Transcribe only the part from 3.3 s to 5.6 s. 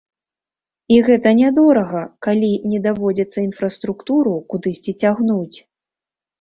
інфраструктуру кудысьці цягнуць.